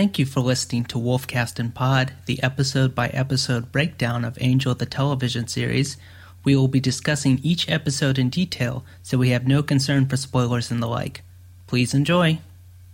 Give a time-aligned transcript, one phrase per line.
[0.00, 4.74] Thank you for listening to Wolfcast and Pod, the episode by episode breakdown of Angel
[4.74, 5.98] the television series.
[6.42, 10.70] We will be discussing each episode in detail, so we have no concern for spoilers
[10.70, 11.20] and the like.
[11.66, 12.38] Please enjoy.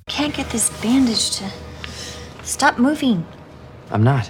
[0.09, 1.49] Can't get this bandage to
[2.43, 3.25] stop moving.
[3.93, 4.29] I'm not.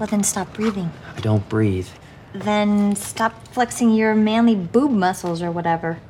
[0.00, 0.90] Well, then stop breathing.
[1.16, 1.86] I don't breathe.
[2.32, 6.00] Then stop flexing your manly boob muscles or whatever.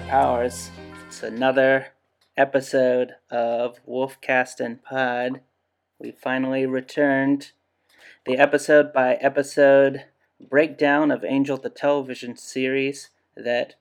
[0.00, 0.70] Higher powers.
[1.06, 1.88] It's another
[2.36, 5.40] episode of Wolfcast and Pod.
[5.98, 7.52] We finally returned.
[8.26, 10.04] The episode by episode
[10.40, 13.74] breakdown of Angel the television series that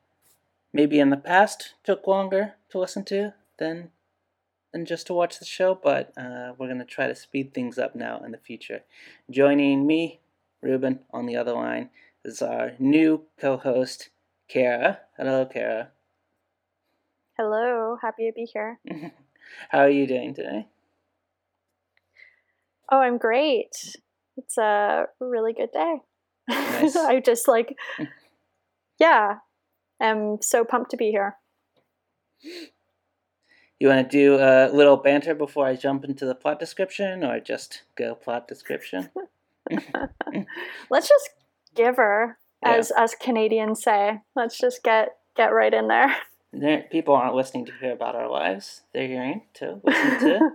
[0.73, 3.91] maybe in the past took longer to listen to than
[4.71, 7.79] than just to watch the show, but uh, we're going to try to speed things
[7.79, 8.81] up now in the future.
[9.31, 10.19] Joining me,
[10.61, 11.89] Ruben, on the other line
[12.23, 14.09] is our new co-host,
[14.47, 14.99] Kara.
[15.17, 15.89] Hello, Kara.
[17.39, 18.79] Hello, happy to be here.
[19.69, 20.67] How are you doing today?
[22.91, 23.95] Oh, I'm great.
[24.35, 26.01] It's a really good day.
[26.49, 26.95] Nice.
[26.97, 27.77] I just like,
[28.99, 29.35] yeah,
[30.01, 31.37] I'm so pumped to be here.
[33.79, 37.39] You want to do a little banter before I jump into the plot description, or
[37.39, 39.11] just go plot description?
[40.89, 41.29] Let's just
[41.73, 42.73] give her, Yeah.
[42.73, 44.19] as us Canadians say.
[44.35, 46.13] Let's just get get right in there.
[46.91, 50.49] People aren't listening to hear about our lives; they're hearing to listen to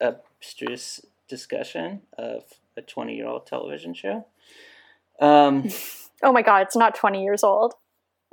[0.00, 2.44] abstruse discussion of
[2.76, 4.26] a twenty-year-old television show.
[5.20, 5.68] Um,
[6.22, 7.72] Oh my god, it's not 20 years old.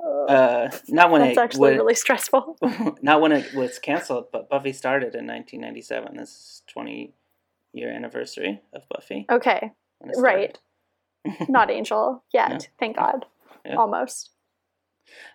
[0.04, 2.58] uh, not when That's it actually when- really stressful.
[3.02, 6.16] not when it was canceled, but Buffy started in 1997.
[6.18, 7.14] This is 20
[7.72, 9.24] year anniversary of Buffy.
[9.30, 9.72] Okay,
[10.18, 10.58] right.
[11.48, 12.50] not Angel yet.
[12.50, 12.58] Yeah.
[12.78, 13.24] Thank God.
[13.64, 13.76] Yeah.
[13.76, 14.32] Almost.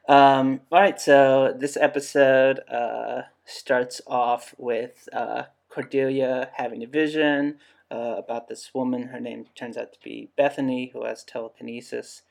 [0.07, 7.57] Um, all right, so this episode uh, starts off with uh, Cordelia having a vision
[7.89, 9.07] uh, about this woman.
[9.07, 12.23] Her name turns out to be Bethany, who has telekinesis.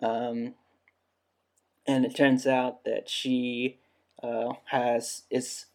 [0.00, 0.54] Um,
[1.86, 3.78] and it turns out that she
[4.22, 5.66] uh, has is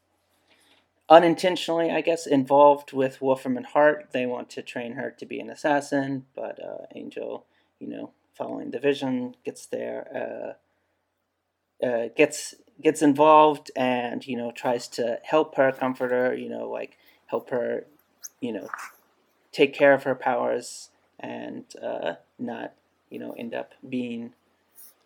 [1.09, 4.09] unintentionally, I guess, involved with Wolfram and Hart.
[4.13, 7.45] They want to train her to be an assassin, but uh, Angel,
[7.79, 10.55] you know, following the vision, gets there.
[11.83, 16.69] Uh, gets gets involved and you know tries to help her, comfort her, you know,
[16.69, 16.97] like
[17.27, 17.85] help her,
[18.39, 18.67] you know,
[19.51, 22.73] take care of her powers and uh, not
[23.09, 24.33] you know end up being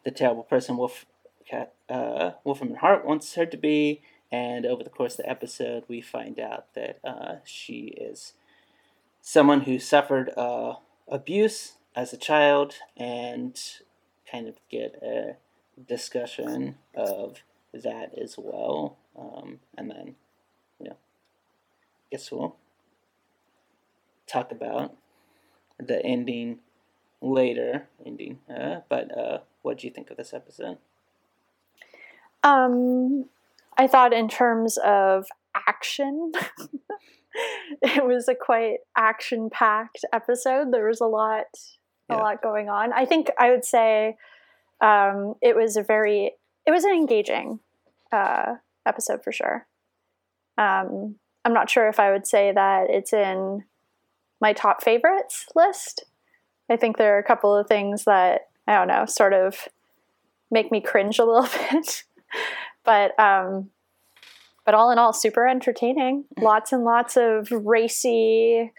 [0.03, 1.05] the terrible person Wolf
[1.47, 4.01] Cat uh, Wolfram and Hart wants her to be.
[4.31, 8.33] And over the course of the episode, we find out that uh, she is
[9.21, 10.75] someone who suffered uh,
[11.07, 13.57] abuse as a child and
[14.29, 15.35] kind of get a
[15.87, 17.43] discussion of
[17.73, 18.97] that as well.
[19.17, 20.15] Um, and then,
[20.79, 20.97] you know,
[22.11, 22.55] guess we'll
[24.27, 24.95] talk about
[25.79, 26.59] the ending
[27.21, 27.87] later.
[28.05, 30.77] Ending, uh, but uh, what do you think of this episode?
[32.43, 33.25] Um,
[33.77, 35.25] I thought in terms of
[35.67, 36.31] action,
[37.81, 40.71] it was a quite action-packed episode.
[40.71, 41.45] There was a lot,
[42.09, 42.17] Yeah.
[42.17, 42.93] a lot going on.
[42.93, 44.15] I think I would say
[44.81, 46.31] um, it was a very,
[46.65, 47.59] it was an engaging
[48.11, 48.55] uh,
[48.85, 49.67] episode for sure.
[50.57, 53.63] Um, I'm not sure if I would say that it's in
[54.41, 56.05] my top favorites list.
[56.69, 59.67] I think there are a couple of things that I don't know, sort of
[60.51, 62.03] make me cringe a little bit.
[62.83, 63.69] but um,
[64.65, 66.25] but all in all, super entertaining.
[66.39, 68.71] Lots and lots of racy,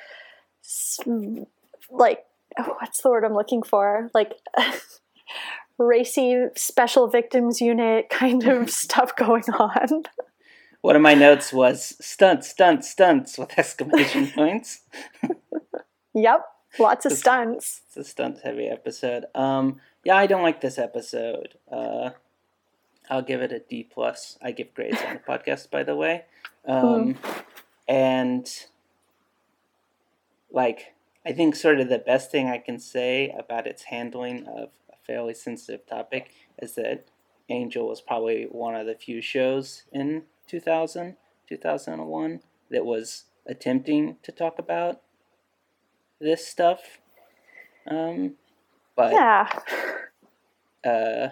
[1.91, 2.25] like
[2.59, 4.11] oh, what's the word I'm looking for?
[4.13, 4.33] Like
[5.79, 10.05] racy special victims unit kind of stuff going on.
[10.83, 14.81] One of my notes was stunts, stunts, stunts with exclamation points.
[16.15, 16.45] Yep,
[16.79, 17.83] lots of It's- stunts.
[17.89, 19.25] It's a stunt heavy episode.
[19.35, 21.55] Um, yeah, I don't like this episode.
[21.71, 22.11] Uh,
[23.11, 24.39] I'll give it a D plus.
[24.43, 26.25] I give grades on the podcast, by the way.
[26.65, 27.17] Um,
[27.89, 28.49] and
[30.51, 30.95] like
[31.25, 34.71] I think sort of the best thing I can say about its handling of
[35.07, 37.07] fairly sensitive topic is that
[37.49, 41.17] Angel was probably one of the few shows in 2000,
[41.49, 45.01] 2001 that was attempting to talk about
[46.21, 46.81] this stuff.
[47.89, 48.35] Um,
[48.97, 49.49] but yeah.
[50.85, 51.29] uh,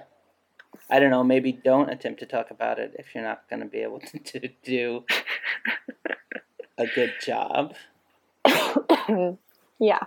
[0.88, 3.66] I don't know, maybe don't attempt to talk about it if you're not going to
[3.66, 5.04] be able to, to do
[6.78, 7.74] a good job.
[9.78, 10.00] yeah.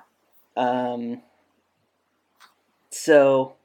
[0.55, 1.21] Um,
[3.07, 3.55] so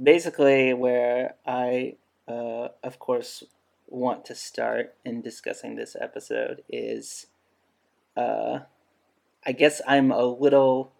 [0.00, 1.96] basically, where I,
[2.28, 3.42] uh, of course,
[3.88, 7.26] want to start in discussing this episode is,
[8.18, 8.60] uh,
[9.46, 10.92] I guess I'm a little.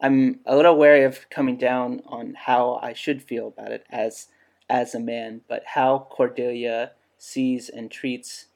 [0.00, 4.28] I'm a little wary of coming down on how I should feel about it as
[4.70, 8.46] as a man, but how Cordelia sees and treats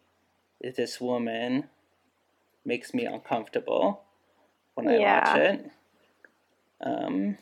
[0.61, 1.71] this woman
[2.65, 4.05] makes me uncomfortable
[4.75, 5.35] when I Yeah.
[5.35, 5.71] watch it.
[6.83, 7.39] Um,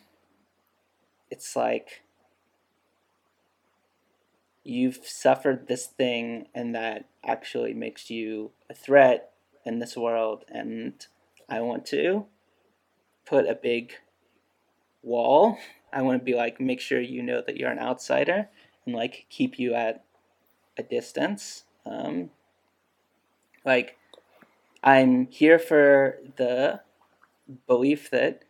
[1.31, 2.03] it's like
[4.65, 9.31] you've suffered this thing, and that actually makes you a threat
[9.65, 11.07] in this world, and
[11.49, 12.27] I want to
[13.27, 13.93] put a big
[15.03, 15.59] wall.
[15.93, 18.49] I want to be like, make sure you know that you're an outsider,
[18.85, 20.05] and like keep you at
[20.77, 21.65] a distance.
[21.87, 22.31] Um,
[23.65, 23.97] like,
[24.83, 26.81] I'm here for the
[27.67, 28.43] belief that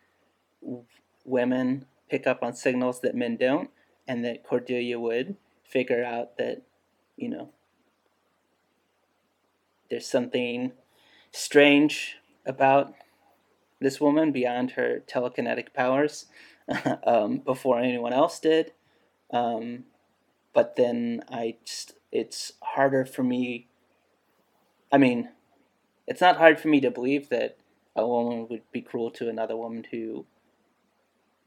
[0.61, 0.85] w-
[1.25, 3.71] women pick up on signals that men don't,
[4.07, 6.63] and that Cordelia would figure out that,
[7.17, 7.51] you know,
[9.91, 10.73] there's something
[11.33, 12.17] strange
[12.47, 12.95] about
[13.81, 16.27] this woman beyond her telekinetic powers
[17.07, 18.73] um, before anyone else did.
[19.33, 19.85] Um,
[20.53, 23.69] but then I just, it's harder for me.
[24.91, 25.29] I mean,
[26.07, 27.59] it's not hard for me to believe that
[27.95, 30.25] a woman would be cruel to another woman who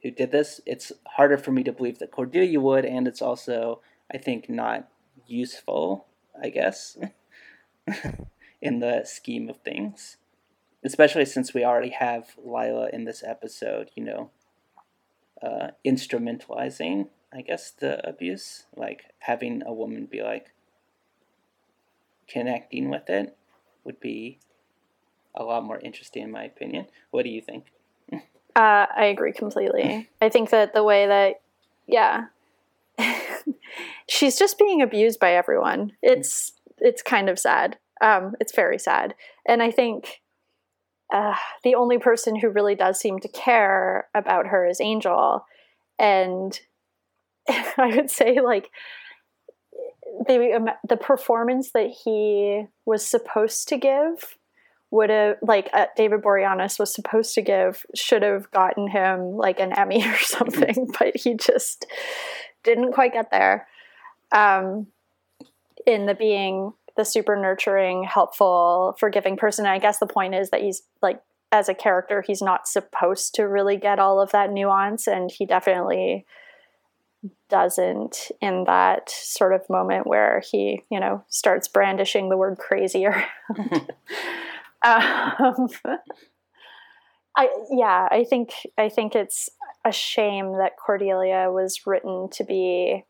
[0.04, 0.62] who did this.
[0.66, 3.82] It's harder for me to believe that Cordelia would, and it's also,
[4.12, 4.88] I think, not
[5.28, 6.08] useful.
[6.42, 6.98] I guess
[8.62, 10.18] in the scheme of things,
[10.84, 13.92] especially since we already have Lilah in this episode.
[13.96, 14.30] You know,
[15.42, 20.52] uh, instrumentalizing, I guess, the abuse, like having a woman be like
[22.28, 23.38] connecting with it
[23.84, 24.40] would be
[25.36, 26.88] a lot more interesting in my opinion.
[27.12, 27.66] What do you think?
[28.56, 30.10] Uh, I agree completely.
[30.22, 31.42] I think that the way that,
[31.88, 32.26] yeah,
[34.08, 35.94] she's just being abused by everyone.
[36.02, 37.78] It's it's kind of sad.
[38.02, 39.16] Um, it's very sad,
[39.48, 40.22] and I think
[41.14, 45.46] uh, the only person who really does seem to care about her is Angel,
[46.00, 46.60] and
[47.50, 48.70] I would say like
[50.28, 54.38] the um, the performance that he was supposed to give
[54.92, 59.60] would have like uh, David Boreanaz was supposed to give should have gotten him like
[59.60, 61.86] an Emmy or something, but he just
[62.64, 63.68] didn't quite get there.
[64.32, 64.88] Um,
[65.88, 69.66] in the being the super nurturing, helpful, forgiving person.
[69.66, 71.22] And I guess the point is that he's like
[71.52, 75.46] as a character, he's not supposed to really get all of that nuance, and he
[75.46, 76.26] definitely
[77.50, 83.06] doesn't in that sort of moment where he, you know, starts brandishing the word crazy
[83.06, 83.26] around.
[84.84, 85.70] um,
[87.36, 89.50] I yeah, I think I think it's
[89.86, 93.06] a shame that Cordelia was written to be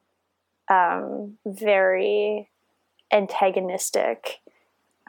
[0.70, 2.50] um, very
[3.12, 4.40] antagonistic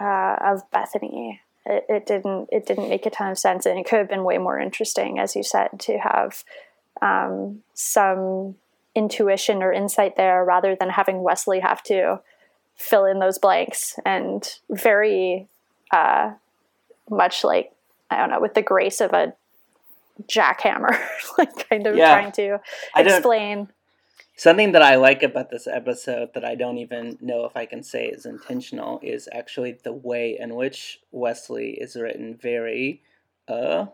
[0.01, 1.41] uh, of Bethany.
[1.67, 4.25] It, it didn't it didn't make a ton of sense, and it could have been
[4.25, 6.43] way more interesting, as you said, to have
[7.01, 8.57] um, some
[8.95, 12.21] intuition or insight there rather than having Wesley have to
[12.77, 15.49] fill in those blanks and very
[15.93, 16.33] uh,
[17.11, 17.73] much like
[18.11, 19.35] I don't know with the grace of a
[20.29, 20.99] jackhammer,
[21.39, 22.13] like kind of Yeah.
[22.13, 22.61] trying to
[22.97, 23.69] explain.
[24.37, 27.83] Something that I like about this episode that I don't even know if I can
[27.83, 33.03] say is intentional is actually the way in which Wesley is written very,
[33.47, 33.87] uh,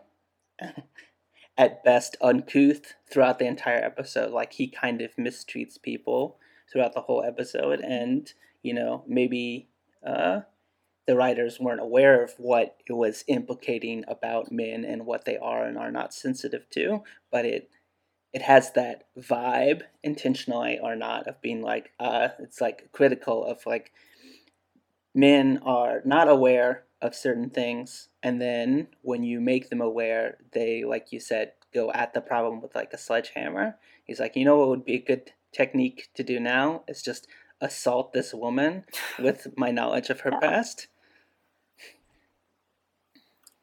[1.57, 4.31] at best uncouth throughout the entire episode.
[4.31, 6.37] Like he kind of mistreats people
[6.71, 8.31] throughout the whole episode, and
[8.63, 9.67] you know maybe
[10.05, 10.41] uh,
[11.07, 15.65] the writers weren't aware of what it was implicating about men and what they are
[15.65, 17.69] and are not sensitive to, but it
[18.31, 23.65] it has that vibe intentionally or not of being like uh it's like critical of
[23.65, 23.91] like
[25.15, 30.83] men are not aware of certain things and then when you make them aware they
[30.83, 33.77] like you said go at the problem with like a sledgehammer.
[34.03, 36.83] He's like you know what would be a good technique to do now?
[36.87, 37.27] Is just
[37.61, 38.85] assault this woman
[39.17, 40.87] with my knowledge of her past?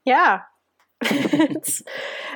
[0.05, 0.43] Yeah,
[1.03, 1.83] It's-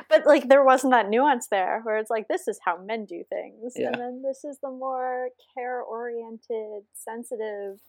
[0.09, 3.23] but like there wasn't that nuance there where it's like this is how men do
[3.29, 3.73] things.
[3.75, 3.87] Yeah.
[3.87, 7.79] and then this is the more care oriented sensitive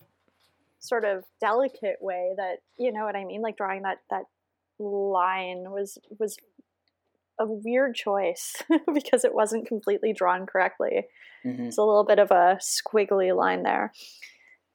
[0.78, 3.42] sort of delicate way that you know what i mean?
[3.42, 4.24] Like drawing that that
[4.78, 6.36] line was was
[7.48, 8.62] a weird choice
[8.94, 11.06] because it wasn't completely drawn correctly
[11.44, 11.66] Mhm.
[11.68, 13.92] it's a little bit of a squiggly line there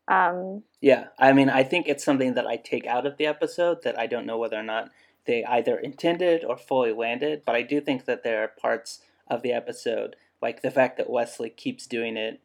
[0.08, 3.84] um Yeah, I mean, I think it's something that I take out of the episode
[3.84, 4.92] that I don't know whether or not
[5.26, 9.42] they either intended or fully landed, but I do think that there are parts of
[9.42, 12.40] the episode, like the fact that Wesley keeps doing it,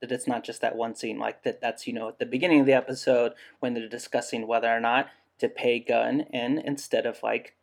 [0.00, 2.60] that it's not just that one scene, like that that's, you know, at the beginning
[2.60, 7.22] of the episode when they're discussing whether or not to pay Gunn in instead of
[7.22, 7.54] like,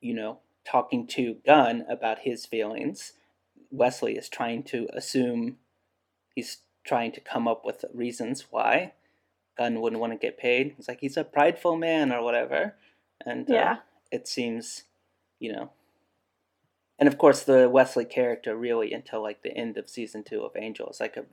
[0.00, 3.12] you know, talking to Gunn about his feelings.
[3.70, 5.58] Wesley is trying to assume
[6.34, 8.92] he's trying to come up with reasons why
[9.56, 10.74] Gunn wouldn't want to get paid.
[10.76, 12.74] He's like he's a prideful man or whatever,
[13.24, 13.76] and uh, Yeah.
[14.10, 14.84] it seems,
[15.38, 15.70] you know.
[16.98, 20.56] And of course, the Wesley character really until like the end of season two of
[20.56, 21.24] Angel is like a,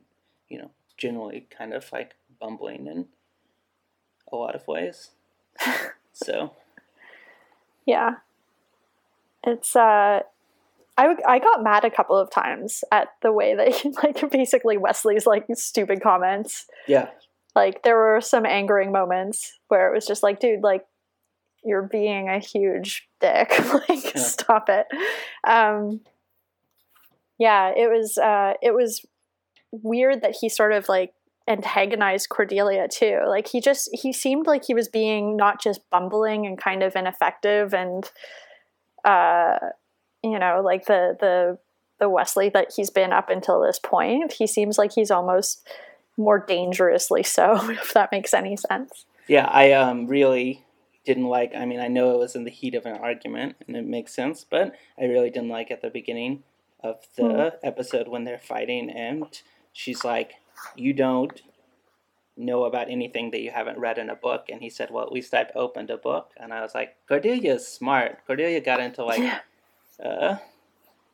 [0.50, 3.08] you know, generally kind of like bumbling in
[4.32, 5.12] a lot of ways.
[6.14, 6.54] so
[7.86, 8.16] Yeah.
[9.46, 10.22] It's uh
[10.98, 14.78] I, I got mad a couple of times at the way that he, like basically
[14.78, 16.66] Wesley's like stupid comments.
[16.88, 17.10] yeah,
[17.56, 20.86] Like there were some angering moments where it was just like, dude, like
[21.64, 23.52] you're being a huge dick.
[23.90, 24.22] like Yeah.
[24.22, 24.88] stop it.
[25.48, 26.02] Um
[27.40, 29.06] yeah, it was uh it was
[29.72, 31.14] weird that he sort of like
[31.48, 33.20] antagonized Cordelia too.
[33.28, 36.96] Like he just he seemed like he was being not just bumbling and kind of
[36.96, 38.10] ineffective and
[39.06, 39.58] uh
[40.24, 41.58] you know, like the the
[42.00, 44.34] the Wesley that he's been up until this point.
[44.34, 45.68] He seems like he's almost
[46.18, 49.06] more dangerously so, if that makes any sense.
[49.28, 49.46] yeah.
[49.46, 50.66] I um really
[51.06, 51.54] didn't like.
[51.56, 54.14] I mean, I know it was in the heat of an argument, and it makes
[54.14, 56.44] sense, but I really didn't like at the beginning
[56.84, 59.26] of the episode when they're fighting, and
[59.74, 60.34] she's like,
[60.76, 61.42] "You don't."
[62.38, 65.12] Know about anything that you haven't read in a book and he said well at
[65.12, 69.20] least i've opened a book and i was like cordelia's smart cordelia got into like
[69.20, 69.40] Yeah.
[70.04, 70.38] uh,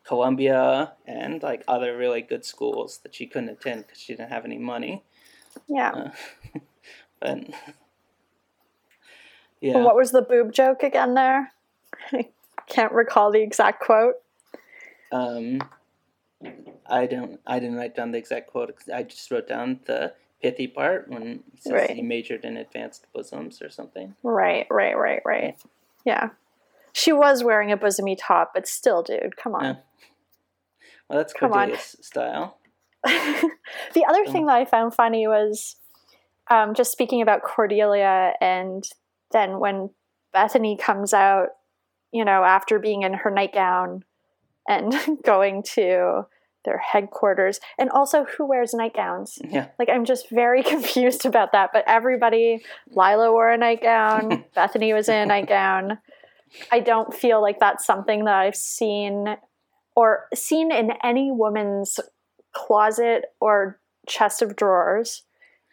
[0.06, 4.46] Columbia and like other really good schools that she couldn't attend because she didn't have
[4.46, 5.04] any money.
[5.68, 5.92] Yeah.
[5.92, 6.12] Uh,
[7.20, 7.54] but And
[9.60, 11.52] yeah, What was the boob joke again there?
[12.14, 12.30] I
[12.70, 14.16] can't recall the exact quote.
[15.12, 15.60] um,
[16.90, 17.40] I don't.
[17.46, 18.74] I didn't write down the exact quote.
[18.94, 21.90] I just wrote down the pithy part when he says Right.
[21.92, 24.16] he majored in advanced bosoms or something.
[24.24, 25.58] Right, right, right, right.
[26.06, 26.30] Yeah.
[26.94, 29.64] She was wearing a bosomy top, but still, dude, come on.
[29.64, 29.76] Yeah.
[31.10, 31.70] Well, that's Come on.
[31.70, 32.58] Cordelia's style.
[33.04, 35.78] the other thing that I found funny was
[36.50, 38.84] um, just speaking about Cordelia, and
[39.32, 39.92] then when
[40.34, 41.50] Bethany comes out,
[42.12, 44.04] you know, after being in her nightgown
[44.68, 46.26] and going to
[46.68, 49.40] their headquarters, and also who wears nightgowns?
[49.44, 49.70] Yeah.
[49.80, 51.72] Like, I'm just very confused about that.
[51.74, 52.64] But everybody,
[52.96, 55.98] Lilah wore a nightgown, Bethany was in a nightgown.
[56.72, 59.36] I don't feel like that's something that I've seen
[59.96, 62.00] or seen in any woman's
[62.54, 65.24] closet or chest of drawers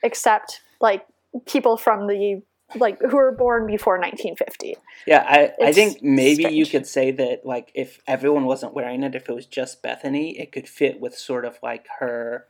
[0.02, 1.06] except like
[1.46, 2.42] people from the
[2.76, 4.76] like who were born before 1950
[5.06, 9.14] Yeah, I, I think maybe you could say that like if everyone wasn't wearing it,
[9.14, 12.46] if it was just Bethany, it could fit with sort of like her,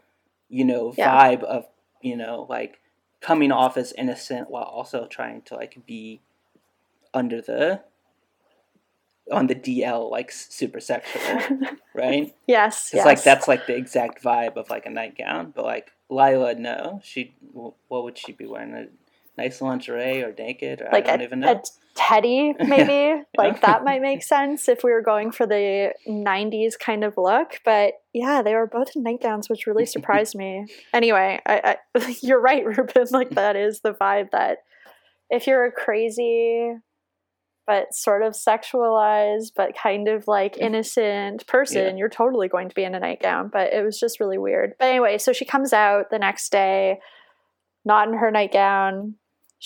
[0.48, 1.10] you know, Yeah.
[1.36, 1.66] vibe of
[2.02, 2.80] you know like
[3.20, 6.20] coming off as innocent while also trying to like be
[7.14, 7.80] under the
[9.32, 11.22] on the DL like super sexual,
[11.94, 12.34] right?
[12.46, 13.06] yes It's yes.
[13.06, 17.34] like that's like the exact vibe of like a nightgown, but like Lilah, no, she
[17.52, 18.88] what would she be wearing?
[19.36, 20.80] Nice lingerie or naked?
[20.80, 21.52] Or like I don't a, even know.
[21.52, 21.62] a
[21.96, 27.04] teddy maybe like that might make sense if we were going for the 90s kind
[27.04, 31.76] of look but yeah they were both in nightgowns which really surprised me anyway I,
[31.94, 34.58] I you're right ruben like that is the vibe that
[35.30, 36.72] if you're a crazy
[37.64, 41.96] but sort of sexualized but kind of like innocent person Yeah.
[41.96, 44.86] you're totally going to be in a nightgown but it was just really weird but
[44.86, 46.98] anyway so she comes out the next day
[47.84, 49.14] not in her nightgown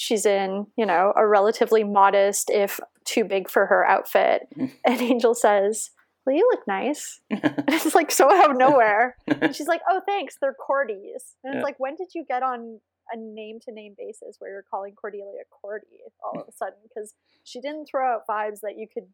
[0.00, 4.46] she's in you know a relatively modest if too big for her outfit.
[4.86, 5.90] And angel says
[6.24, 7.20] well you look nice.
[7.30, 9.16] And it's like so out of nowhere.
[9.26, 10.36] And she's like oh thanks.
[10.40, 11.58] They're Cordy's and Yeah.
[11.60, 12.80] it's like when did you get on
[13.12, 15.86] a name to name basis where you're calling cordelia cordy
[16.22, 16.78] all of a sudden?
[16.84, 19.08] Because she didn't throw out vibes that you could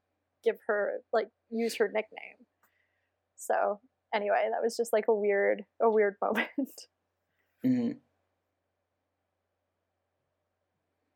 [0.44, 2.44] give her like use her nickname.
[3.36, 3.80] So
[4.12, 6.48] anyway that was just like a weird a weird moment.
[7.64, 7.96] Mhm.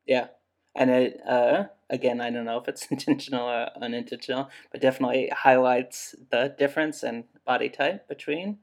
[0.09, 0.29] Yeah,
[0.75, 6.15] and it uh, again, I don't know if it's intentional or unintentional, but definitely highlights
[6.31, 8.59] the difference in body type between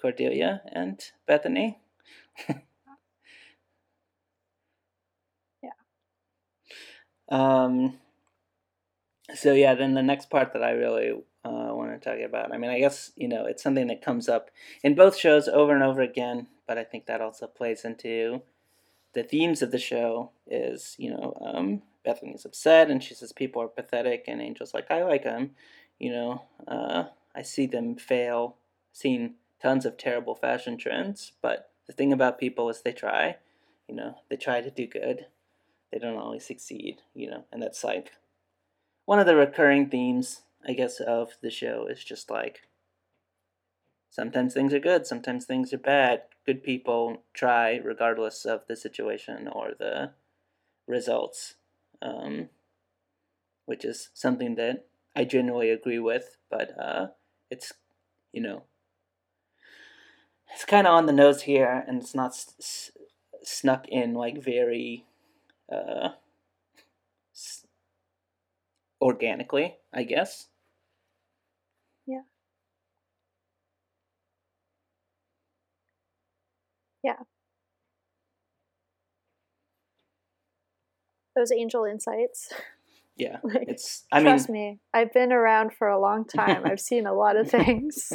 [0.00, 1.78] Cordelia and Bethany.
[5.62, 5.70] Yeah.
[7.28, 7.98] Um.
[9.34, 11.10] So yeah, then the next part that I really
[11.44, 12.52] uh, want to talk about.
[12.52, 14.50] I mean, I guess you know it's something that comes up
[14.82, 18.42] in both shows over and over again, but I think that also plays into
[19.14, 20.30] the themes of the show.
[20.48, 24.90] Is you know um, Bethany's upset and she says people are pathetic, and Angel's like
[24.90, 25.50] I like them.
[25.98, 28.56] You know, uh, I see them fail.
[28.92, 33.36] Seen tons of terrible fashion trends, but the thing about people is they try.
[33.88, 35.26] You know, they try to do good.
[35.92, 37.02] They don't always succeed.
[37.14, 38.12] You know, and that's like
[39.04, 42.62] one of the recurring themes I guess, of the show is just like
[44.10, 46.22] sometimes things are good, sometimes things are bad.
[46.46, 50.12] Good people try regardless of the situation or the
[50.88, 51.56] results,
[52.02, 52.50] um,
[53.66, 57.08] which is something that I generally agree with, but uh,
[57.50, 57.72] it's,
[58.32, 58.64] you know,
[60.52, 62.90] it's kind of on the nose here and it's not s-
[63.42, 65.04] snuck in like very.
[65.72, 66.10] Uh,
[67.32, 67.66] s-
[69.00, 70.48] organically, I guess.
[72.06, 72.22] Yeah.
[77.06, 77.22] Yeah.
[81.36, 82.52] Those angel insights.
[83.16, 84.04] Yeah, Like, it's.
[84.10, 86.62] I mean, Trust me, I've been around for a long time.
[86.64, 88.12] I've seen a lot of things.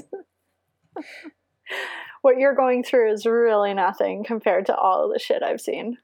[2.21, 5.97] what you're going through is really nothing compared to all of the shit I've seen.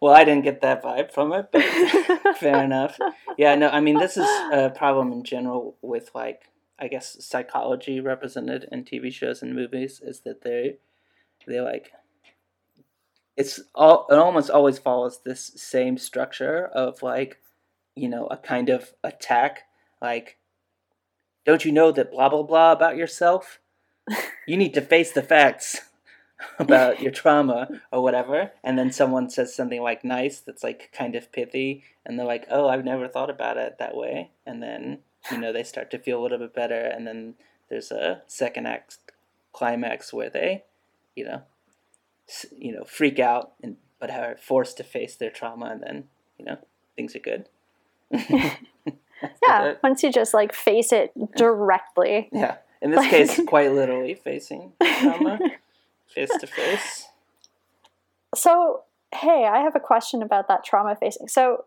[0.00, 1.62] well, I didn't get that vibe from it, but
[2.38, 2.98] fair enough.
[3.36, 8.00] Yeah, no, I mean, this is a problem in general with like, I guess, psychology
[8.00, 10.78] represented in TV shows and movies is that they,
[11.46, 11.92] they like.
[13.36, 14.06] It's all.
[14.10, 17.40] It almost always follows this same structure of like,
[17.94, 19.62] you know, a kind of attack.
[20.00, 20.38] Like,
[21.44, 23.60] don't you know that blah blah blah about yourself?
[24.46, 25.80] You need to face the facts
[26.58, 31.14] about your trauma or whatever and then someone says something like nice that's like kind
[31.14, 34.98] of pithy and they're like oh i've never thought about it that way and then
[35.30, 37.34] you know they start to feel a little bit better and then
[37.68, 38.98] there's a second act
[39.52, 40.64] climax where they
[41.14, 41.42] you know
[42.56, 46.04] you know freak out and but are forced to face their trauma and then
[46.38, 46.56] you know
[46.96, 47.48] things are good
[49.48, 52.28] Yeah, once you just like face it directly.
[52.32, 55.38] yeah in this Like- case quite literally facing trauma
[56.14, 57.08] face to face
[58.34, 58.82] So,
[59.14, 61.28] hey, I have a question about that trauma facing.
[61.28, 61.66] So,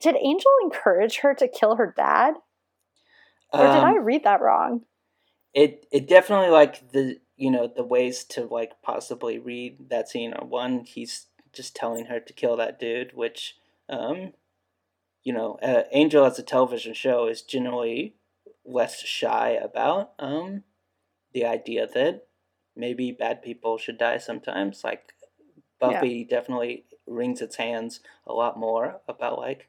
[0.00, 2.34] did Angel encourage her to kill her dad?
[3.52, 4.82] Or did Um, I read that wrong?
[5.54, 10.32] it it definitely like the you know the ways to like possibly read that scene.
[10.32, 13.56] Are one he's just telling her to kill that dude which
[13.88, 14.32] um
[15.24, 18.14] you know uh, angel as a television show is generally
[18.64, 20.62] less shy about um
[21.34, 22.26] the idea that
[22.76, 24.84] maybe bad people should die sometimes.
[24.84, 25.14] Like
[25.80, 29.68] buffy definitely wrings its hands a lot more about like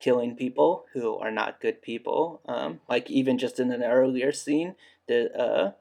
[0.00, 2.40] killing people who are not good people.
[2.46, 4.74] Um, like even just in an earlier scene,
[5.06, 5.72] the uh,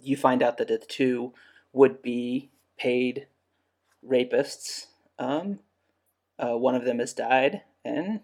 [0.00, 1.32] you find out that the two
[1.72, 3.26] would be paid
[4.06, 4.86] rapists.
[5.18, 5.60] Um,
[6.38, 8.20] uh, one of them has died, and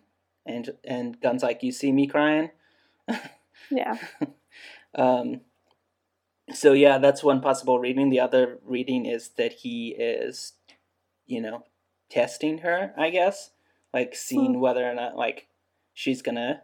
[0.46, 2.50] and and Gunn's like you see me crying.
[3.70, 3.96] Yeah.
[4.94, 5.40] Um,
[6.52, 8.10] so yeah, that's one possible reading.
[8.10, 10.52] The other reading is that he is,
[11.26, 11.64] you know,
[12.10, 12.92] testing her.
[12.96, 13.50] I guess,
[13.92, 15.48] like seeing whether or not like
[15.92, 16.62] she's gonna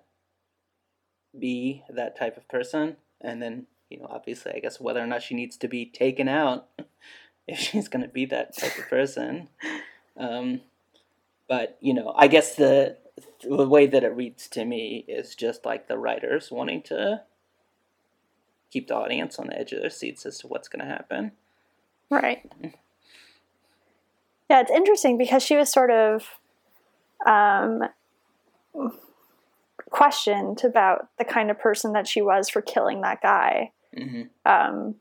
[1.39, 5.23] be that type of person, and then you know, obviously, I guess whether or not
[5.23, 6.69] she needs to be taken out
[7.49, 9.49] if she's gonna be that type of person.
[10.17, 10.61] Um,
[11.49, 12.97] but you know, I guess the
[13.43, 17.23] the way that it reads to me is just like the writers wanting to
[18.71, 21.33] keep the audience on the edge of their seats as to what's going to happen.
[22.09, 22.49] Right.
[24.49, 26.25] Yeah, it's interesting because she was sort of
[27.27, 27.85] um,
[29.91, 33.73] questioned about the kind of person that she was for killing that guy.
[33.97, 34.97] Hmm Um,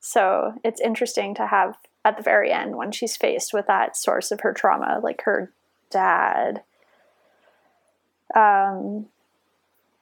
[0.00, 4.30] so it's interesting to have at the very end when she's faced with that source
[4.30, 5.50] of her trauma, like her
[5.90, 6.62] dad.
[8.34, 9.06] Um,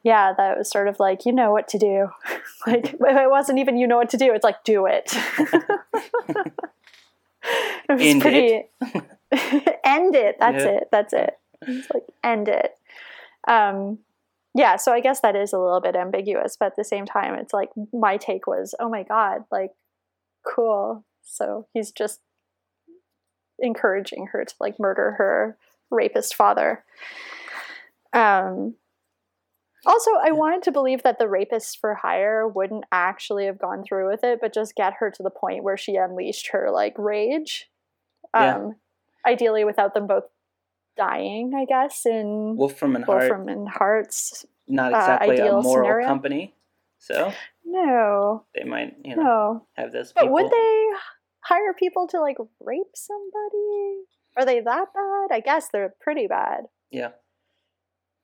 [0.03, 2.09] yeah, that was sort of like, you know what to do.
[2.67, 5.13] like, if it wasn't even you know what to do, it's like, do it.
[6.29, 6.53] it
[7.89, 8.65] was End pretty.
[9.85, 10.37] end it.
[10.41, 10.71] That's Yeah.
[10.71, 10.89] it.
[10.91, 11.39] That's it.
[11.63, 12.77] It's like, end it.
[13.47, 13.99] Um,
[14.55, 17.35] yeah, so I guess that is a little bit ambiguous, but at the same time,
[17.35, 19.71] it's like my take was, oh my god, like,
[20.47, 21.05] cool.
[21.23, 22.21] So he's just
[23.59, 25.57] encouraging her to like murder her
[25.91, 26.85] rapist father.
[28.13, 28.75] Um,
[29.85, 34.11] also, I wanted to believe that the rapist for hire wouldn't actually have gone through
[34.11, 37.69] with it, but just get her to the point where she unleashed her like rage.
[38.35, 38.71] Um, Yeah.
[39.25, 40.25] Ideally, without them both
[40.97, 42.07] dying, I guess.
[42.07, 44.45] In Wolfram and Hart, Wolfram and Hart's.
[44.69, 46.07] not uh, exactly a ideal moral scenario.
[46.07, 46.55] company,
[46.99, 47.33] so
[47.65, 49.67] No, they might, you know, no.
[49.75, 50.35] have those But people.
[50.35, 50.87] would they
[51.41, 54.05] hire people to like rape somebody?
[54.37, 55.35] Are they that bad?
[55.37, 56.65] I guess they're pretty bad.
[56.91, 57.11] Yeah,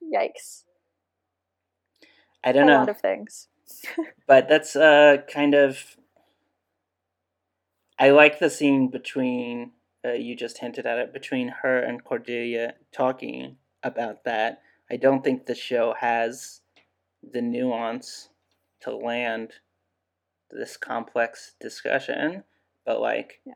[0.02, 0.64] Yikes.
[2.44, 2.78] I don't know.
[2.78, 3.48] A lot of things.
[4.26, 5.96] but that's uh kind of
[7.98, 9.72] i like the scene between
[10.08, 15.22] uh, you just hinted at it between her and cordelia talking about that i don't
[15.22, 16.60] think the show has
[17.32, 18.28] the nuance
[18.80, 19.52] to land
[20.50, 22.44] this complex discussion
[22.86, 23.54] but like Yeah.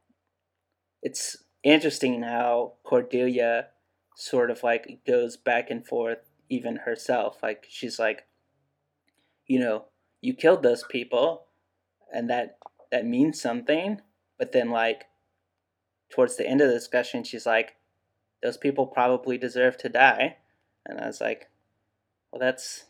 [1.03, 3.69] it's interesting how cordelia
[4.17, 8.27] sort of like goes back and forth even herself like she's like
[9.47, 9.87] you know
[10.21, 11.47] you killed those people
[12.13, 12.59] and that
[12.91, 14.01] that means something
[14.39, 15.05] but then like
[16.13, 17.77] towards the end of the discussion she's like
[18.43, 20.37] those people probably deserve to die.
[20.87, 21.49] And i was like
[22.33, 22.87] well that's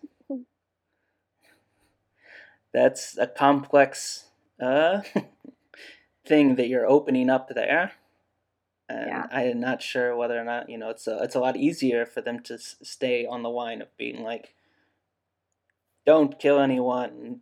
[2.75, 4.27] that's a complex
[4.61, 5.03] uh
[6.27, 7.93] thing that you're opening up there.
[8.89, 9.27] And Yeah.
[9.33, 12.21] i'm not sure whether or not you know it's a, it's a lot easier for
[12.23, 14.55] them to s- stay on the line of being like
[16.07, 17.41] don't kill anyone.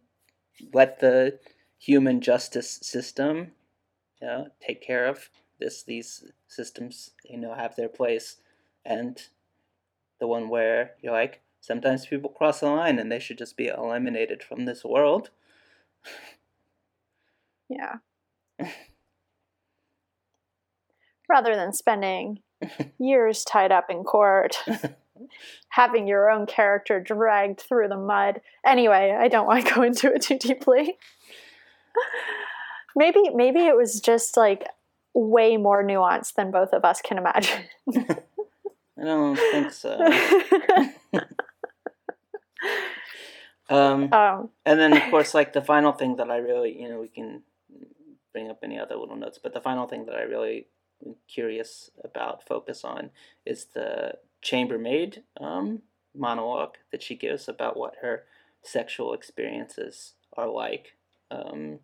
[0.75, 1.39] Let the
[1.79, 3.53] human justice system
[4.21, 8.39] you know take care of this these systems you know have their place
[8.85, 9.29] and
[10.19, 13.67] the one where you're like sometimes people cross the line and they should just be
[13.69, 15.31] eliminated from this world
[17.71, 17.97] Yeah.
[21.29, 22.41] Rather than spending
[22.99, 24.57] years tied up in court,
[25.69, 28.41] having your own character dragged through the mud.
[28.67, 30.99] Anyway, I don't want to go into it too deeply.
[32.97, 34.67] maybe maybe it was just like
[35.15, 37.65] way more nuanced than both of us can imagine.
[39.01, 39.99] i don't think so
[43.71, 47.01] um um, And then, of course, like the final thing that I really, you know,
[47.01, 47.43] we can
[48.33, 50.67] bring up any other little notes, but the final thing that I really
[51.05, 53.11] am curious about, focus on,
[53.47, 55.83] is the chambermaid um,
[56.15, 58.25] monologue that she gives about what her
[58.63, 60.97] sexual experiences are like.
[61.31, 61.81] Um,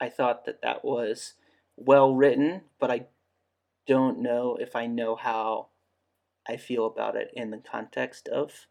[0.00, 1.34] I thought that that was
[1.76, 3.06] well written, but I
[3.86, 5.68] don't know if I know how
[6.48, 8.66] I feel about it in the context of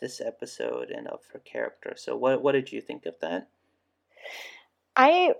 [0.00, 1.94] this episode and of her character.
[1.96, 3.48] So what what did you think of that?
[4.96, 5.34] I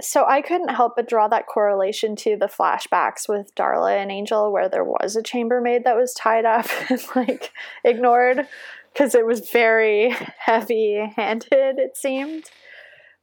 [0.00, 4.50] so I couldn't help but draw that correlation to the flashbacks with Darla and Angel
[4.50, 7.52] where there was a chambermaid that was tied up and like
[7.84, 8.46] ignored
[8.92, 12.50] because it was very heavy-handed it seemed.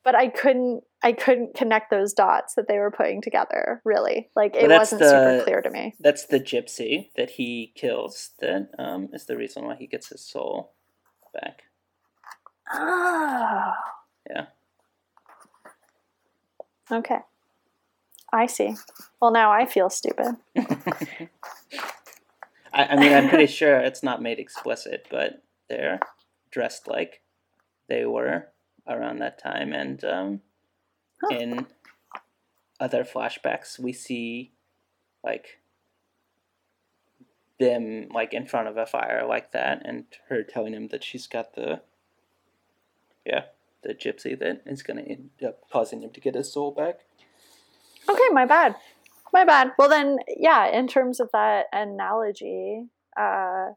[0.04, 4.30] But I couldn't I couldn't connect those dots that they were putting together, really.
[4.36, 5.96] Like it Well, wasn't super clear to me.
[6.00, 8.32] That's the gypsy that he kills.
[8.40, 10.74] That um, is the reason why he gets his soul
[11.34, 11.64] back.
[12.74, 13.72] Oh.
[14.30, 14.48] Yeah.
[16.92, 17.20] Okay.
[18.34, 18.76] I see.
[19.22, 20.36] Well, now I feel stupid.
[22.74, 26.00] I, I mean, I'm pretty sure it's not made explicit, but they're
[26.52, 27.22] dressed like
[27.88, 28.48] they were
[28.88, 30.42] around that time, and um,
[31.22, 31.36] Huh.
[31.36, 31.68] in
[32.80, 34.52] other flashbacks, we see
[35.24, 35.60] like
[37.60, 41.28] them like in front of a fire like that, and her telling him that she's
[41.28, 41.82] got the
[43.26, 43.46] yeah
[43.84, 47.00] the gypsy that is going to end up causing him to get his soul back.
[48.10, 48.76] Okay, my bad.
[49.34, 49.72] My bad.
[49.78, 52.86] Well, then, yeah, in terms of that analogy,
[53.20, 53.72] uh,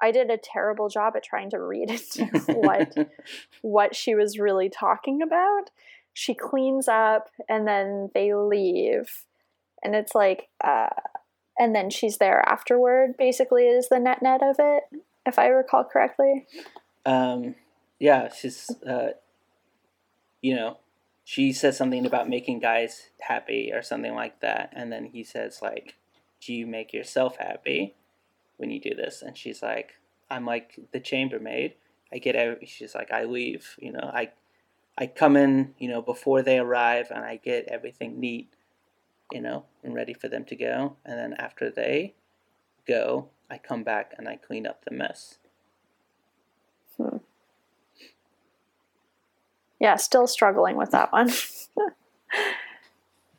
[0.00, 1.90] I did a terrible job at trying to read
[2.46, 2.94] what
[3.62, 5.70] what she was really talking about.
[6.14, 9.24] She cleans up and then they leave.
[9.82, 10.88] And it's like, uh,
[11.58, 14.84] and then she's there afterward, basically, is the net net of it,
[15.26, 16.46] if I recall correctly.
[17.04, 17.54] um,
[17.98, 19.10] yeah, she's, uh,
[20.40, 20.78] you know,
[21.24, 25.60] she says something about making guys happy or something like that, and then he says
[25.62, 25.94] like,
[26.40, 27.94] "Do you make yourself happy
[28.58, 29.94] when you do this?" And she's like,
[30.30, 31.74] "I'm like the chambermaid.
[32.12, 33.74] I get out She's like, "I leave.
[33.78, 34.32] You know, I,
[34.96, 35.74] I come in.
[35.78, 38.52] You know, before they arrive, and I get everything neat.
[39.32, 40.96] You know, and ready for them to go.
[41.04, 42.14] And then after they
[42.86, 45.38] go, I come back and I clean up the mess."
[46.96, 47.18] Hmm.
[49.80, 51.30] Yeah, still struggling with that one.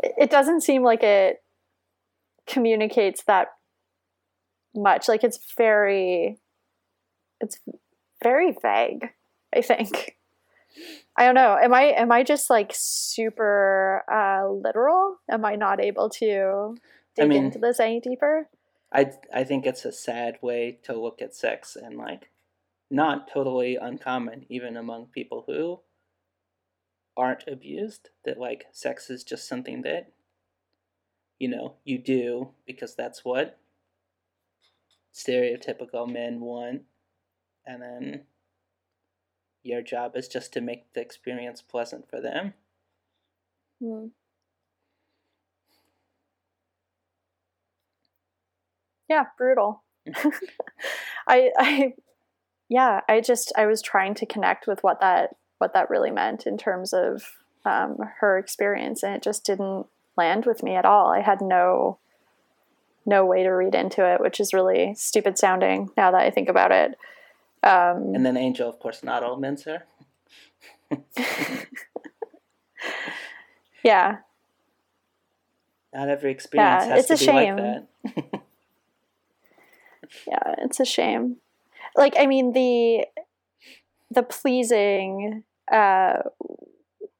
[0.03, 1.41] it doesn't seem like it
[2.45, 3.55] communicates that
[4.75, 5.07] much.
[5.07, 6.39] Like it's very
[7.41, 7.59] it's
[8.23, 9.09] very vague,
[9.53, 10.17] I think.
[11.17, 11.57] I don't know.
[11.61, 15.17] Am I am I just like super uh literal?
[15.29, 16.75] Am I not able to
[17.17, 18.49] I dig mean- into this any deeper?
[18.93, 22.29] I I think it's a sad way to look at sex and like
[22.89, 25.79] not totally uncommon even among people who
[27.17, 30.11] aren't abused that like sex is just something that
[31.39, 33.57] you know you do because that's what
[35.13, 36.83] stereotypical men want
[37.65, 38.21] and then
[39.65, 42.53] your job is just to make the experience pleasant for them
[43.81, 44.07] Hmm.
[49.09, 49.83] Yeah, brutal.
[51.27, 51.93] I I
[52.69, 56.47] yeah, I just I was trying to connect with what that what that really meant
[56.47, 57.23] in terms of
[57.65, 61.07] um, her experience, and it just didn't land with me at all.
[61.11, 61.99] I had no
[63.05, 66.49] no way to read into it, which is really stupid sounding now that I think
[66.49, 66.97] about it.
[67.65, 69.83] Um, and then angel of course not all men sir
[73.83, 74.17] yeah,
[75.93, 77.55] not every experience Yeah, has it's to a be shame.
[77.55, 78.41] like that.
[80.27, 81.37] Yeah it's a shame.
[81.95, 83.05] Like i mean the
[84.11, 86.19] the pleasing uh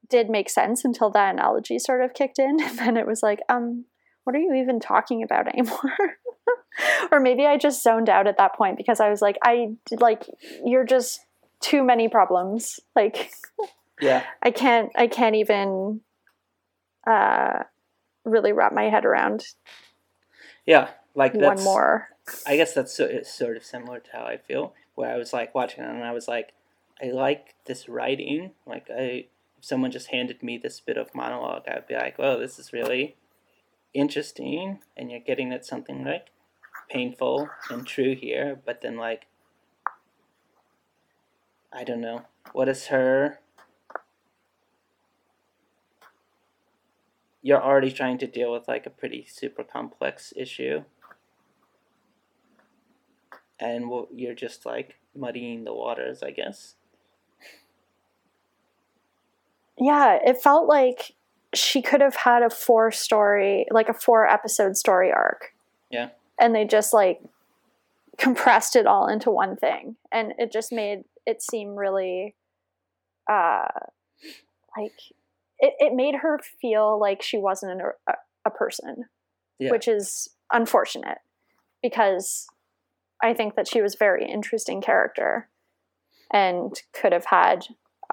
[0.10, 2.60] did make sense until that analogy sort of kicked in.
[2.63, 3.86] And then it was like um
[4.23, 6.17] what are you even talking about anymore
[7.12, 10.25] or maybe i just zoned out at that point because i was like i like
[10.63, 11.25] you're just
[11.62, 12.80] too many problems.
[12.95, 13.32] Like
[14.01, 14.23] yeah.
[14.43, 16.01] I can't i can't even
[17.08, 17.63] uh
[18.23, 19.45] really wrap my head around
[20.65, 22.10] yeah like one more.
[22.45, 25.84] I guess that's sort of similar to how I feel, where I was like watching
[25.84, 26.54] it and I was like,
[27.01, 28.51] I like this writing.
[28.65, 32.39] Like, I, if someone just handed me this bit of monologue, I'd be like, oh,
[32.39, 33.15] this is really
[33.93, 36.28] interesting, and you're getting at something like
[36.89, 38.60] painful and true here.
[38.65, 39.28] But then, like,
[41.71, 43.39] I don't know, what is her?
[47.41, 50.84] You're already trying to deal with like a pretty super complex issue
[53.60, 56.76] and well, you're just like muddying the waters, I guess.
[59.78, 61.15] yeah, it felt like
[61.54, 65.54] she could have had a four story, like a four episode story arc.
[65.89, 66.10] Yeah.
[66.39, 67.21] And they just like
[68.17, 69.95] compressed it all into one thing.
[70.12, 72.36] And it just made it seem really
[73.30, 73.67] uh
[74.78, 74.93] like
[75.60, 78.13] it, it made her feel like she wasn't an, a,
[78.45, 79.06] a person,
[79.58, 79.71] Yeah.
[79.71, 81.19] which is unfortunate
[81.82, 82.48] because
[83.24, 85.50] I think that she was a very interesting character
[86.32, 87.65] and could have had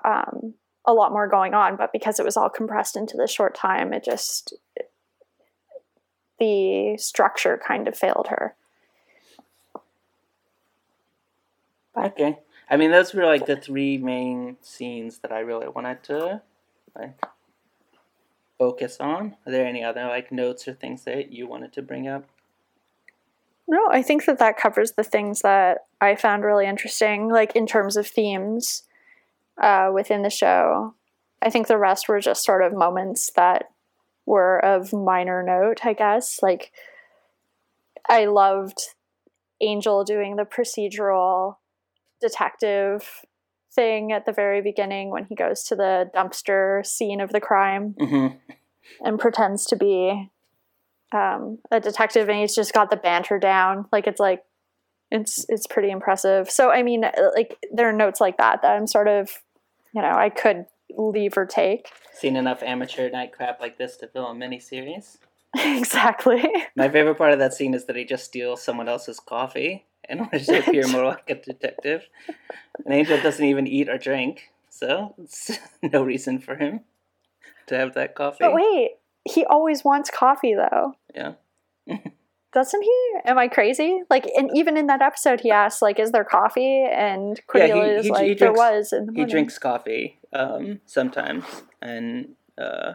[0.04, 0.54] um,
[0.86, 3.92] a lot more going on, but because it was all compressed into this short time,
[3.92, 4.54] it just
[6.42, 8.56] the structure kind of failed her.
[11.96, 12.40] Okay.
[12.68, 16.42] I mean, those were like the three main scenes that I really wanted to
[16.98, 17.20] like
[18.58, 19.36] focus on.
[19.46, 22.24] Are there any other like notes or things that you wanted to bring up?
[23.68, 27.68] No, I think that that covers the things that I found really interesting, like in
[27.68, 28.82] terms of themes
[29.62, 30.94] uh, within the show.
[31.40, 33.71] I think the rest were just sort of moments that
[34.26, 36.40] were of minor note, I guess.
[36.42, 36.72] Like,
[38.08, 38.78] I loved
[39.60, 41.56] Angel doing the procedural
[42.20, 43.22] detective
[43.74, 47.94] thing at the very beginning when he goes to the dumpster scene of the crime
[47.98, 48.36] Mm-hmm.
[49.04, 50.30] and pretends to be
[51.12, 54.44] um, a detective and he's just got the banter down like it's like
[55.10, 58.76] it's it's pretty impressive so i mean uh, like there are notes like that that
[58.76, 59.30] i'm sort of
[59.94, 60.64] you know i could
[60.96, 65.18] leave or take Seen enough amateur night crap like this to fill a miniseries.
[65.56, 66.42] exactly
[66.76, 70.20] My favorite part of that scene is that he just steals someone else's coffee in
[70.20, 72.08] order to appear more like a detective.
[72.84, 75.50] And Angel doesn't even eat or drink, so it's
[75.82, 76.80] no reason for him
[77.66, 78.38] to have that coffee.
[78.40, 78.92] but wait
[79.24, 81.34] he always wants coffee though Yeah.
[82.52, 83.12] Doesn't he?
[83.24, 84.02] Am i crazy?
[84.10, 86.84] Like and even in that episode he asks like is there coffee?
[86.84, 89.58] And Yeah, he- cordelia is he- like he there drinks- was in the He drinks
[89.58, 91.44] coffee um, sometimes,
[91.80, 92.94] and uh,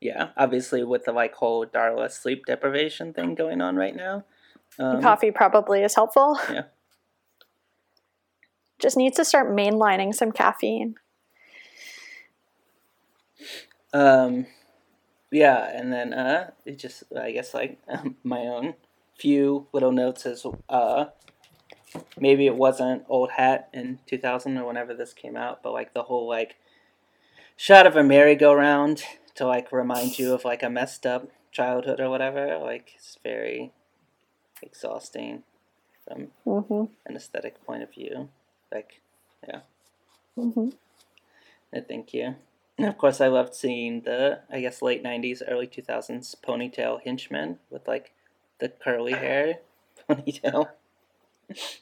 [0.00, 4.24] yeah, obviously with the like whole Darla sleep deprivation thing going on right now.
[4.78, 6.38] Um, coffee probably is helpful.
[6.52, 6.64] Yeah.
[8.80, 10.96] just needs to start mainlining some caffeine.
[13.92, 14.46] Um,
[15.34, 17.78] yeah, and then uh, it just I guess like
[18.24, 18.74] my own
[19.18, 21.06] few little notes as uh,
[22.18, 26.04] maybe it wasn't old hat in 2000 or whenever this came out, but like the
[26.04, 26.56] whole like
[27.56, 29.02] shot of a merry-go-round
[29.34, 32.58] to like remind you of like a messed up childhood or whatever.
[32.58, 33.72] Like it's very
[34.62, 35.42] exhausting
[36.06, 38.28] from hmm an aesthetic point of view.
[38.72, 39.00] Like,
[39.46, 39.60] yeah,
[40.36, 40.70] hmm
[41.72, 42.36] I thank you.
[42.76, 47.58] And of course, I loved seeing the I guess late '90s, early 2000s ponytail henchman
[47.70, 48.12] with like
[48.58, 49.18] the curly ah.
[49.18, 49.58] hair
[50.08, 50.66] ponytail.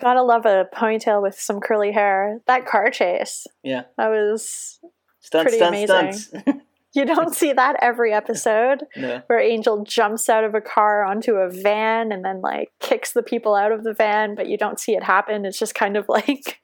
[0.00, 2.40] Gotta love a ponytail with some curly hair.
[2.46, 3.46] That car chase.
[3.62, 4.80] Yeah, That was.
[5.20, 6.42] stunts, Pretty stunts, amazing.
[6.42, 6.60] stunts.
[6.96, 11.34] You don't see that every episode no, where Angel jumps out of a car onto
[11.34, 14.78] a van and then like kicks the people out of the van, but you don't
[14.78, 15.44] see it happen.
[15.44, 16.60] It's just kind of like.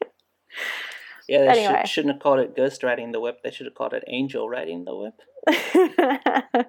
[1.31, 1.81] Yeah, they Anyway.
[1.83, 3.43] should, shouldn't have called it Ghost riding the whip.
[3.43, 5.23] They should have called it Angel riding the whip.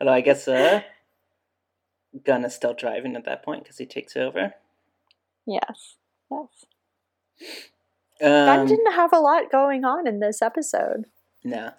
[0.00, 0.82] Although I guess uh,
[2.24, 4.54] Gunn is still driving at that point because he takes over.
[5.46, 5.96] yes.
[6.30, 6.48] Yes.
[8.20, 11.04] Gunn Um, didn't have a lot going on in this episode.
[11.44, 11.70] no,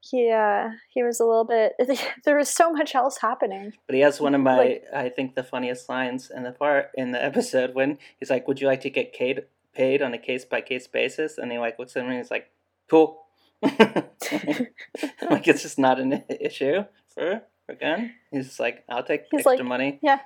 [0.00, 1.72] He uh he was a little bit
[2.24, 3.72] there was so much else happening.
[3.86, 6.92] but he has one of my Like- I think the funniest lines in the part
[6.94, 9.44] in the episode when he's like, "Would you like to get paid
[9.76, 12.30] paid on a case by case basis?" And he like looks at me and he's
[12.30, 12.50] like,
[12.88, 13.22] "Cool."
[13.62, 16.84] like it's just not an issue
[17.14, 18.12] for for Gunn.
[18.30, 20.20] He's just like, "I'll take He's extra like, money." "Yeah,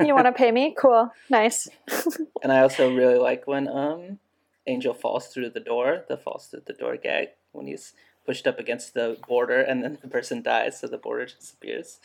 [0.00, 0.74] You want to pay me?
[0.76, 1.10] Cool.
[1.30, 1.68] Nice.
[2.42, 4.18] And I also really like when um
[4.66, 7.94] Angel falls through the door, the falls through the door gag, when he's
[8.26, 12.00] pushed up against the border and then the person dies, so the border disappears.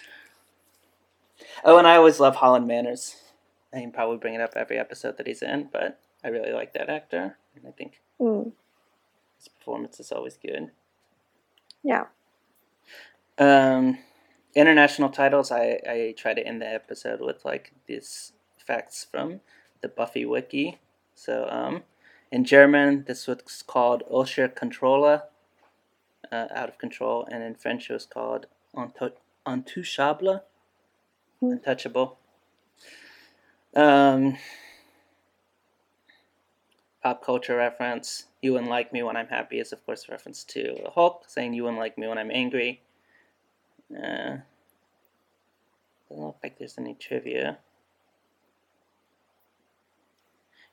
[1.66, 3.18] Oh, and I always love Holland Manners.
[3.74, 6.74] I can probably bring it up every episode that he's in, but I really like
[6.74, 8.52] that actor, and I think Mm,
[9.38, 10.72] his performance is always good.
[11.84, 12.06] yeah.
[13.38, 14.00] Um,
[14.54, 15.52] international titles.
[15.52, 19.40] I I try to end the episode with like these facts from
[19.82, 20.80] the Buffy wiki.
[21.16, 21.84] So um,
[22.32, 25.24] in German, this was called Außer Kontrolle,
[26.32, 29.14] uh, out of control, and in French it was called Untou-
[29.46, 30.42] Untouchable,
[31.40, 31.54] Hmm.
[31.54, 32.18] untouchable.
[33.76, 34.38] Um,
[37.02, 38.26] pop culture reference.
[38.42, 41.26] You wouldn't like me when I'm happy is of course a reference to the Hulk,
[41.28, 42.82] saying you wouldn't like me when I'm angry.
[43.92, 44.38] Uh,
[46.10, 47.60] doesn't look like there's any trivia.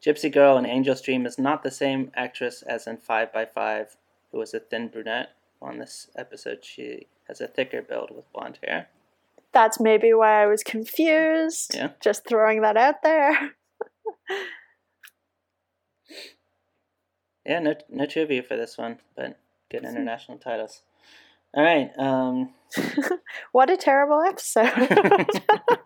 [0.05, 3.97] Gypsy Girl in Angel's Dream is not the same actress as in 5 by 5
[4.31, 5.31] who was a thin brunette.
[5.63, 8.89] On this episode, she has a thicker build with blonde hair.
[9.53, 11.75] That's maybe why I was confused.
[11.75, 11.91] Yeah.
[12.01, 13.53] Just throwing that out there.
[17.45, 19.39] Yeah, no, no trivia for this one, but
[19.71, 20.83] good international titles.
[21.55, 21.91] All right.
[21.99, 22.55] Um,
[23.53, 24.71] What a terrible episode.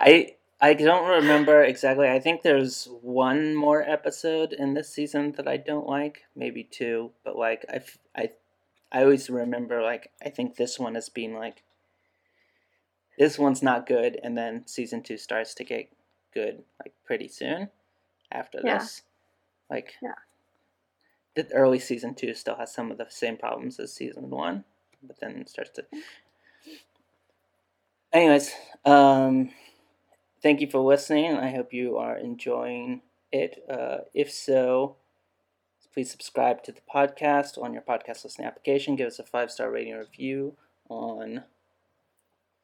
[0.00, 2.08] I I don't remember exactly.
[2.08, 7.12] I think there's one more episode in this season that I don't like, maybe two,
[7.24, 7.80] but like I
[8.16, 8.30] I
[8.90, 11.62] I always remember like I think this one as being like
[13.18, 15.90] this one's not good and then season 2 starts to get
[16.32, 17.68] good like pretty soon
[18.30, 18.78] after Yeah.
[18.78, 19.02] this.
[19.70, 20.14] Like Yeah.
[21.34, 24.64] The early season 2 still has some of the same problems as season 1,
[25.02, 25.86] but then it starts to
[28.12, 29.50] Anyways, um
[30.42, 31.36] thank you for listening.
[31.36, 33.62] I hope you are enjoying it.
[33.68, 34.96] Uh, if so,
[35.92, 38.96] please subscribe to the podcast on your podcast listening application.
[38.96, 40.56] Give us a five star rating review
[40.88, 41.44] on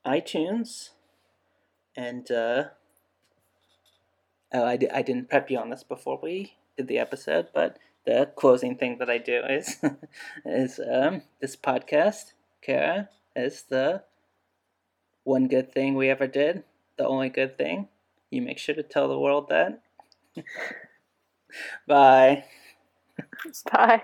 [0.07, 0.91] iTunes.
[1.97, 2.65] And uh,
[4.55, 7.79] oh, I, di- I didn't prep you on this before we did the episode, but
[8.07, 9.77] the closing thing that I do is
[10.47, 14.05] is um, this podcast, Kara, is the
[15.25, 16.65] one good thing we ever did
[16.97, 17.89] the only good thing.
[18.31, 19.81] You make sure to tell the world that.
[21.87, 22.45] Bye.
[23.73, 24.03] Bye.